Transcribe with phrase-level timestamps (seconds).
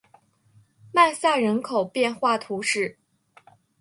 [0.91, 2.97] 曼萨人口变化图示